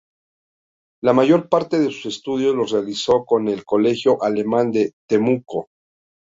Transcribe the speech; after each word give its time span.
La 1.03 1.13
mayor 1.13 1.47
parte 1.47 1.77
de 1.77 1.91
sus 1.91 2.07
estudios 2.07 2.55
los 2.55 2.71
realizó 2.71 3.23
en 3.37 3.49
el 3.49 3.63
Colegio 3.63 4.17
Alemán 4.23 4.71
de 4.71 4.95
Temuco. 5.07 5.69